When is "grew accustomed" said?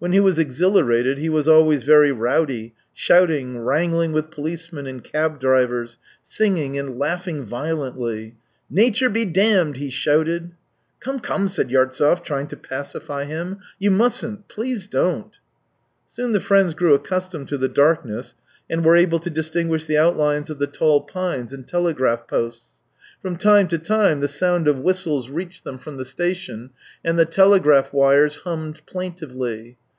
16.72-17.48